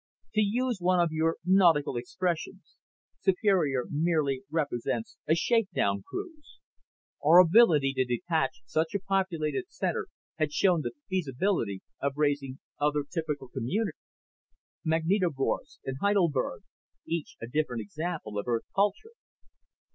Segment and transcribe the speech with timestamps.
[0.33, 2.75] "To use one of your nautical expressions,
[3.19, 6.57] Superior merely represents a shake down cruise.
[7.23, 10.07] Our ability to detach such a populated center
[10.39, 13.93] had shown the feasibility of raising other typical communities
[14.89, 16.63] such as New York, Magnitogorsk and Heidelberg
[17.05, 19.11] each a different example of Earth culture."